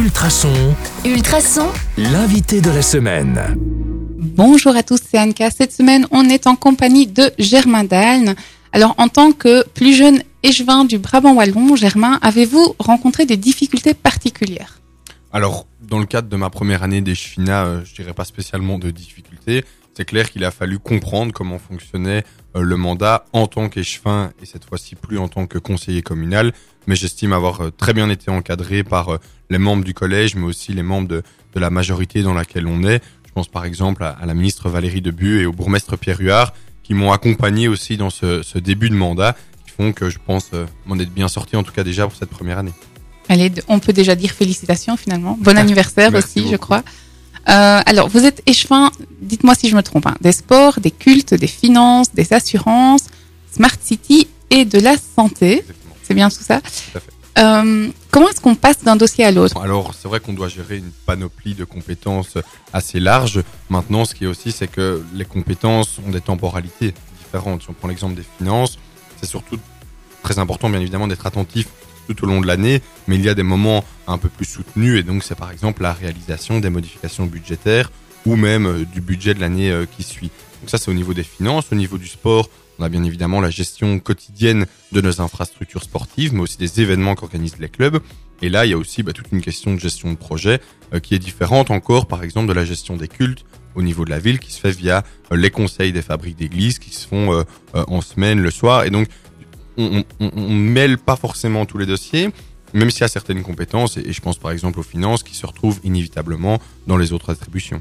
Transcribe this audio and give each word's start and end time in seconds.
Ultrason, 0.00 0.74
Ultrason, 1.04 1.68
l'invité 1.98 2.62
de 2.62 2.70
la 2.70 2.80
semaine. 2.80 3.38
Bonjour 4.18 4.74
à 4.74 4.82
tous, 4.82 4.98
c'est 5.10 5.18
Anka. 5.18 5.50
Cette 5.50 5.72
semaine, 5.72 6.06
on 6.10 6.26
est 6.30 6.46
en 6.46 6.56
compagnie 6.56 7.06
de 7.06 7.30
Germain 7.38 7.84
Dalne. 7.84 8.34
Alors, 8.72 8.94
en 8.96 9.08
tant 9.08 9.32
que 9.32 9.62
plus 9.68 9.92
jeune 9.92 10.22
échevin 10.42 10.86
du 10.86 10.96
Brabant 10.96 11.34
Wallon, 11.34 11.76
Germain, 11.76 12.18
avez-vous 12.22 12.76
rencontré 12.78 13.26
des 13.26 13.36
difficultés 13.36 13.92
particulières? 13.92 14.80
Alors, 15.34 15.66
dans 15.90 15.98
le 15.98 16.06
cadre 16.06 16.28
de 16.28 16.36
ma 16.36 16.50
première 16.50 16.84
année 16.84 17.00
d'échevinat, 17.02 17.66
euh, 17.66 17.84
je 17.84 17.94
dirais 17.94 18.14
pas 18.14 18.24
spécialement 18.24 18.78
de 18.78 18.90
difficultés. 18.90 19.64
C'est 19.92 20.04
clair 20.04 20.30
qu'il 20.30 20.44
a 20.44 20.52
fallu 20.52 20.78
comprendre 20.78 21.32
comment 21.32 21.58
fonctionnait 21.58 22.22
euh, 22.56 22.62
le 22.62 22.76
mandat 22.76 23.24
en 23.32 23.48
tant 23.48 23.68
qu'échevin 23.68 24.30
et 24.40 24.46
cette 24.46 24.64
fois-ci 24.64 24.94
plus 24.94 25.18
en 25.18 25.26
tant 25.26 25.48
que 25.48 25.58
conseiller 25.58 26.00
communal. 26.00 26.52
Mais 26.86 26.94
j'estime 26.94 27.32
avoir 27.32 27.60
euh, 27.60 27.70
très 27.70 27.92
bien 27.92 28.08
été 28.08 28.30
encadré 28.30 28.84
par 28.84 29.18
les 29.50 29.58
membres 29.58 29.82
du 29.82 29.92
collège, 29.92 30.36
mais 30.36 30.46
aussi 30.46 30.72
les 30.72 30.84
membres 30.84 31.08
de, 31.08 31.22
la 31.56 31.70
majorité 31.70 32.22
dans 32.22 32.34
laquelle 32.34 32.68
on 32.68 32.84
est. 32.84 33.02
Je 33.26 33.32
pense 33.32 33.48
par 33.48 33.64
exemple 33.64 34.04
à, 34.04 34.16
la 34.24 34.34
ministre 34.34 34.68
Valérie 34.70 35.02
Debu 35.02 35.40
et 35.40 35.46
au 35.46 35.52
bourgmestre 35.52 35.98
Pierre 35.98 36.20
Huard 36.20 36.54
qui 36.84 36.94
m'ont 36.94 37.10
accompagné 37.10 37.66
aussi 37.66 37.96
dans 37.96 38.10
ce, 38.10 38.58
début 38.58 38.90
de 38.90 38.94
mandat, 38.94 39.36
qui 39.66 39.72
font 39.72 39.92
que 39.92 40.08
je 40.08 40.18
pense 40.24 40.50
m'en 40.86 40.98
être 40.98 41.12
bien 41.12 41.28
sorti 41.28 41.56
en 41.56 41.64
tout 41.64 41.72
cas 41.72 41.82
déjà 41.82 42.06
pour 42.06 42.16
cette 42.16 42.30
première 42.30 42.58
année. 42.58 42.72
Allez, 43.30 43.52
on 43.68 43.78
peut 43.78 43.92
déjà 43.92 44.16
dire 44.16 44.32
félicitations 44.32 44.96
finalement. 44.96 45.38
Bon 45.40 45.56
anniversaire 45.56 46.12
aussi, 46.14 46.48
je 46.50 46.56
crois. 46.56 46.82
Euh, 47.48 47.80
alors, 47.86 48.08
vous 48.08 48.24
êtes 48.24 48.42
échevin, 48.44 48.90
dites-moi 49.22 49.54
si 49.54 49.68
je 49.68 49.76
me 49.76 49.82
trompe, 49.82 50.06
hein, 50.08 50.16
des 50.20 50.32
sports, 50.32 50.80
des 50.80 50.90
cultes, 50.90 51.32
des 51.34 51.46
finances, 51.46 52.12
des 52.12 52.32
assurances, 52.32 53.06
Smart 53.52 53.76
City 53.80 54.26
et 54.50 54.64
de 54.64 54.80
la 54.80 54.96
santé. 54.96 55.64
C'est 56.02 56.14
bien 56.14 56.28
tout 56.28 56.42
ça 56.42 56.60
Tout 56.60 56.98
à 56.98 57.00
fait. 57.00 57.12
Euh, 57.38 57.88
Comment 58.10 58.28
est-ce 58.28 58.40
qu'on 58.40 58.56
passe 58.56 58.82
d'un 58.82 58.96
dossier 58.96 59.24
à 59.24 59.30
l'autre? 59.30 59.56
Alors, 59.58 59.94
c'est 59.94 60.08
vrai 60.08 60.18
qu'on 60.18 60.32
doit 60.32 60.48
gérer 60.48 60.78
une 60.78 60.90
panoplie 61.06 61.54
de 61.54 61.62
compétences 61.64 62.36
assez 62.72 62.98
large. 62.98 63.44
Maintenant, 63.68 64.04
ce 64.04 64.16
qui 64.16 64.24
est 64.24 64.26
aussi, 64.26 64.50
c'est 64.50 64.66
que 64.66 65.04
les 65.14 65.24
compétences 65.24 66.00
ont 66.04 66.10
des 66.10 66.20
temporalités 66.20 66.94
différentes. 67.24 67.62
Si 67.62 67.70
on 67.70 67.74
prend 67.74 67.86
l'exemple 67.86 68.16
des 68.16 68.26
finances, 68.38 68.76
c'est 69.20 69.28
surtout 69.28 69.58
très 70.24 70.40
important, 70.40 70.68
bien 70.68 70.80
évidemment, 70.80 71.06
d'être 71.06 71.26
attentif 71.26 71.68
tout 72.06 72.24
au 72.24 72.26
long 72.26 72.40
de 72.40 72.46
l'année, 72.46 72.82
mais 73.06 73.16
il 73.16 73.22
y 73.22 73.28
a 73.28 73.34
des 73.34 73.42
moments 73.42 73.84
un 74.06 74.18
peu 74.18 74.28
plus 74.28 74.44
soutenus, 74.44 74.98
et 74.98 75.02
donc 75.02 75.22
c'est 75.22 75.34
par 75.34 75.50
exemple 75.50 75.82
la 75.82 75.92
réalisation 75.92 76.60
des 76.60 76.70
modifications 76.70 77.26
budgétaires 77.26 77.90
ou 78.26 78.36
même 78.36 78.66
euh, 78.66 78.84
du 78.84 79.00
budget 79.00 79.34
de 79.34 79.40
l'année 79.40 79.70
euh, 79.70 79.86
qui 79.86 80.02
suit. 80.02 80.30
Donc 80.60 80.70
ça, 80.70 80.78
c'est 80.78 80.90
au 80.90 80.94
niveau 80.94 81.14
des 81.14 81.22
finances. 81.22 81.66
Au 81.72 81.74
niveau 81.74 81.98
du 81.98 82.06
sport, 82.06 82.48
on 82.78 82.84
a 82.84 82.88
bien 82.88 83.02
évidemment 83.04 83.40
la 83.40 83.50
gestion 83.50 83.98
quotidienne 83.98 84.66
de 84.92 85.00
nos 85.00 85.20
infrastructures 85.20 85.82
sportives, 85.82 86.34
mais 86.34 86.40
aussi 86.40 86.58
des 86.58 86.80
événements 86.80 87.14
qu'organisent 87.14 87.58
les 87.58 87.68
clubs. 87.68 88.00
Et 88.42 88.48
là, 88.48 88.66
il 88.66 88.70
y 88.70 88.74
a 88.74 88.78
aussi 88.78 89.02
bah, 89.02 89.12
toute 89.12 89.32
une 89.32 89.42
question 89.42 89.74
de 89.74 89.80
gestion 89.80 90.10
de 90.10 90.16
projet 90.16 90.60
euh, 90.92 91.00
qui 91.00 91.14
est 91.14 91.18
différente 91.18 91.70
encore, 91.70 92.06
par 92.06 92.22
exemple, 92.22 92.48
de 92.48 92.52
la 92.52 92.64
gestion 92.64 92.96
des 92.96 93.08
cultes 93.08 93.44
au 93.74 93.82
niveau 93.82 94.04
de 94.04 94.10
la 94.10 94.18
ville, 94.18 94.40
qui 94.40 94.52
se 94.52 94.58
fait 94.58 94.72
via 94.72 95.04
les 95.30 95.50
conseils 95.50 95.92
des 95.92 96.02
fabriques 96.02 96.36
d'église, 96.36 96.80
qui 96.80 96.92
se 96.92 97.06
font 97.06 97.44
en 97.72 98.00
semaine, 98.00 98.40
le 98.40 98.50
soir. 98.50 98.82
Et 98.82 98.90
donc, 98.90 99.06
on, 99.80 100.04
on, 100.20 100.30
on 100.36 100.50
mêle 100.50 100.98
pas 100.98 101.16
forcément 101.16 101.66
tous 101.66 101.78
les 101.78 101.86
dossiers, 101.86 102.30
même 102.72 102.90
s'il 102.90 103.00
y 103.00 103.04
a 103.04 103.08
certaines 103.08 103.42
compétences, 103.42 103.96
et, 103.96 104.02
et 104.08 104.12
je 104.12 104.20
pense 104.20 104.38
par 104.38 104.50
exemple 104.50 104.78
aux 104.80 104.84
finances, 104.84 105.22
qui 105.22 105.34
se 105.34 105.46
retrouvent 105.46 105.80
inévitablement 105.84 106.60
dans 106.86 106.96
les 106.96 107.12
autres 107.12 107.30
attributions. 107.30 107.80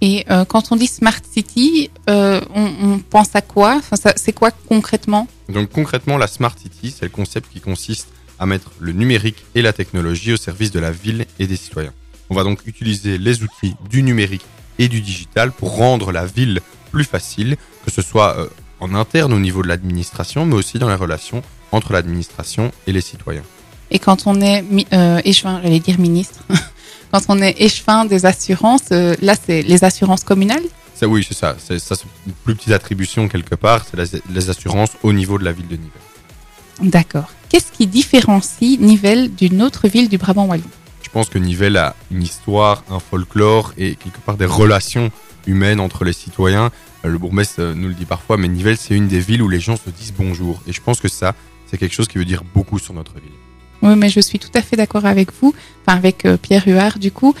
Et 0.00 0.24
euh, 0.30 0.44
quand 0.44 0.72
on 0.72 0.76
dit 0.76 0.88
Smart 0.88 1.20
City, 1.30 1.90
euh, 2.10 2.40
on, 2.54 2.70
on 2.82 2.98
pense 2.98 3.36
à 3.36 3.40
quoi? 3.40 3.76
Enfin, 3.76 3.96
C'est 4.16 4.32
quoi 4.32 4.50
concrètement? 4.50 5.28
Donc 5.48 5.70
concrètement, 5.70 6.18
la 6.18 6.26
Smart 6.26 6.56
City, 6.58 6.92
c'est 6.96 7.04
le 7.04 7.10
concept 7.10 7.52
qui 7.52 7.60
consiste 7.60 8.08
à 8.40 8.46
mettre 8.46 8.72
le 8.80 8.92
numérique 8.92 9.44
et 9.54 9.62
la 9.62 9.72
technologie 9.72 10.32
au 10.32 10.36
service 10.36 10.72
de 10.72 10.80
la 10.80 10.90
ville 10.90 11.26
et 11.38 11.46
des 11.46 11.56
citoyens. 11.56 11.92
On 12.30 12.34
va 12.34 12.42
donc 12.42 12.66
utiliser 12.66 13.16
les 13.16 13.44
outils 13.44 13.76
du 13.88 14.02
numérique 14.02 14.44
et 14.80 14.88
du 14.88 15.00
digital 15.00 15.52
pour 15.52 15.76
rendre 15.76 16.10
la 16.10 16.26
ville 16.26 16.60
plus 16.90 17.04
facile, 17.04 17.56
que 17.84 17.90
ce 17.92 18.02
soit 18.02 18.36
euh, 18.38 18.48
en 18.82 18.94
interne 18.94 19.32
au 19.32 19.38
niveau 19.38 19.62
de 19.62 19.68
l'administration, 19.68 20.44
mais 20.44 20.54
aussi 20.56 20.78
dans 20.78 20.88
les 20.88 20.94
relations 21.06 21.42
entre 21.70 21.92
l'administration 21.92 22.72
et 22.86 22.92
les 22.92 23.00
citoyens. 23.00 23.44
Et 23.90 23.98
quand 23.98 24.26
on 24.26 24.40
est 24.40 24.64
euh, 24.92 25.20
échevin, 25.24 25.60
j'allais 25.62 25.78
dire 25.80 25.98
ministre, 26.00 26.40
quand 27.12 27.22
on 27.28 27.40
est 27.40 27.54
échevin 27.60 28.04
des 28.04 28.26
assurances, 28.26 28.88
euh, 28.90 29.14
là 29.22 29.34
c'est 29.42 29.62
les 29.62 29.84
assurances 29.84 30.24
communales? 30.24 30.64
Ça, 30.94 31.06
oui, 31.08 31.24
c'est 31.26 31.34
ça. 31.36 31.56
C'est 31.64 31.78
ça, 31.78 31.94
c'est 31.94 32.04
une 32.26 32.32
plus 32.44 32.54
petite 32.54 32.72
attribution 32.72 33.28
quelque 33.28 33.54
part. 33.54 33.84
C'est 33.88 33.96
la- 33.96 34.20
les 34.30 34.50
assurances 34.50 34.90
au 35.02 35.12
niveau 35.12 35.38
de 35.38 35.44
la 35.44 35.52
ville 35.52 35.66
de 35.68 35.76
Nivelles. 35.76 36.90
D'accord. 36.94 37.28
Qu'est-ce 37.48 37.70
qui 37.72 37.86
différencie 37.86 38.78
Nivelles 38.78 39.34
d'une 39.34 39.62
autre 39.62 39.88
ville 39.88 40.08
du 40.08 40.18
Brabant 40.18 40.46
Wallon? 40.46 40.62
Je 41.02 41.10
pense 41.10 41.28
que 41.28 41.38
Nivelles 41.38 41.76
a 41.76 41.94
une 42.10 42.22
histoire, 42.22 42.84
un 42.90 42.98
folklore 43.00 43.72
et 43.76 43.96
quelque 43.96 44.18
part 44.20 44.36
des 44.36 44.46
relations 44.46 45.10
humaines 45.46 45.80
entre 45.80 46.04
les 46.04 46.12
citoyens. 46.12 46.70
Euh, 47.04 47.08
Le 47.08 47.18
bourgmestre 47.18 47.54
euh, 47.60 47.74
nous 47.74 47.88
le 47.88 47.94
dit 47.94 48.04
parfois, 48.04 48.36
mais 48.36 48.48
Nivelles, 48.48 48.76
c'est 48.78 48.94
une 48.94 49.08
des 49.08 49.20
villes 49.20 49.42
où 49.42 49.48
les 49.48 49.60
gens 49.60 49.76
se 49.76 49.90
disent 49.90 50.14
bonjour. 50.16 50.60
Et 50.66 50.72
je 50.72 50.80
pense 50.80 51.00
que 51.00 51.08
ça, 51.08 51.34
c'est 51.66 51.78
quelque 51.78 51.94
chose 51.94 52.08
qui 52.08 52.18
veut 52.18 52.24
dire 52.24 52.42
beaucoup 52.54 52.78
sur 52.78 52.94
notre 52.94 53.14
ville. 53.14 53.22
Oui, 53.82 53.94
mais 53.96 54.08
je 54.08 54.20
suis 54.20 54.38
tout 54.38 54.50
à 54.54 54.62
fait 54.62 54.76
d'accord 54.76 55.06
avec 55.06 55.30
vous, 55.40 55.54
enfin 55.86 55.96
avec 55.98 56.24
euh, 56.24 56.36
Pierre 56.36 56.64
Huard 56.66 56.98
du 56.98 57.10
coup. 57.10 57.34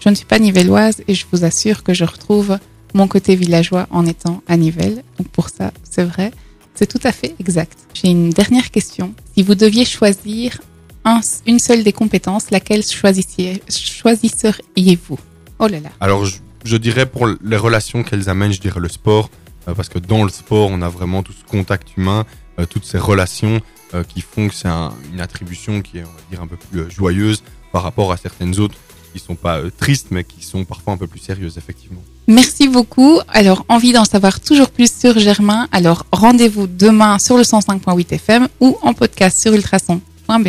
Je 0.00 0.08
ne 0.08 0.14
suis 0.14 0.26
pas 0.26 0.38
nivelloise 0.38 1.02
et 1.08 1.14
je 1.14 1.24
vous 1.32 1.44
assure 1.44 1.82
que 1.82 1.94
je 1.94 2.04
retrouve 2.04 2.58
mon 2.94 3.08
côté 3.08 3.34
villageois 3.36 3.86
en 3.90 4.06
étant 4.06 4.42
à 4.48 4.56
Nivelles. 4.56 5.02
Donc 5.18 5.28
pour 5.28 5.48
ça, 5.48 5.72
c'est 5.88 6.04
vrai, 6.04 6.32
c'est 6.74 6.86
tout 6.86 7.00
à 7.04 7.12
fait 7.12 7.34
exact. 7.40 7.78
J'ai 7.94 8.08
une 8.08 8.30
dernière 8.30 8.70
question. 8.70 9.14
Si 9.34 9.42
vous 9.42 9.54
deviez 9.54 9.84
choisir 9.84 10.60
un- 11.04 11.20
une 11.46 11.58
seule 11.60 11.82
des 11.84 11.92
compétences, 11.92 12.50
laquelle 12.50 12.82
choisisseriez-vous? 12.82 15.18
Oh 15.58 15.68
là 15.68 15.80
là. 15.80 15.90
Alors, 16.00 16.24
je, 16.26 16.36
je 16.66 16.76
dirais 16.76 17.06
pour 17.06 17.26
les 17.26 17.56
relations 17.56 18.02
qu'elles 18.02 18.28
amènent, 18.28 18.52
je 18.52 18.60
dirais 18.60 18.80
le 18.80 18.88
sport. 18.88 19.30
euh, 19.68 19.74
parce 19.74 19.88
que 19.88 19.98
dans 19.98 20.22
le 20.22 20.30
sport, 20.30 20.68
on 20.70 20.80
a 20.82 20.88
vraiment 20.88 21.22
tout 21.24 21.32
ce 21.32 21.42
contact 21.44 21.96
humain, 21.96 22.24
euh, 22.60 22.66
toutes 22.66 22.84
ces 22.84 22.98
relations 22.98 23.60
euh, 23.94 24.04
qui 24.04 24.20
font 24.20 24.48
que 24.48 24.54
c'est 24.54 24.68
un- 24.68 24.92
une 25.12 25.20
attribution 25.20 25.80
qui 25.82 25.98
est, 25.98 26.02
on 26.04 26.06
va 26.18 26.20
dire, 26.30 26.40
un 26.42 26.46
peu 26.46 26.56
plus 26.56 26.88
joyeuse 26.90 27.42
par 27.72 27.82
rapport 27.82 28.10
à 28.12 28.16
certaines 28.16 28.58
autres 28.60 28.76
qui 29.12 29.18
sont 29.18 29.34
pas 29.34 29.60
tristes, 29.76 30.08
mais 30.10 30.24
qui 30.24 30.44
sont 30.44 30.64
parfois 30.64 30.92
un 30.94 30.96
peu 30.96 31.06
plus 31.06 31.20
sérieuses, 31.20 31.56
effectivement. 31.58 32.02
Merci 32.28 32.68
beaucoup. 32.68 33.18
Alors, 33.28 33.64
envie 33.68 33.92
d'en 33.92 34.04
savoir 34.04 34.40
toujours 34.40 34.70
plus 34.70 34.92
sur 34.92 35.18
Germain. 35.18 35.68
Alors, 35.72 36.04
rendez-vous 36.12 36.66
demain 36.66 37.18
sur 37.18 37.36
le 37.36 37.44
105.8 37.44 38.12
FM 38.12 38.48
ou 38.60 38.76
en 38.82 38.92
podcast 38.94 39.40
sur 39.40 39.52
ultrason.be. 39.54 40.46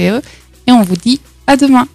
Et 0.68 0.72
on 0.72 0.82
vous 0.82 0.96
dit 0.98 1.22
à 1.46 1.56
demain. 1.58 1.86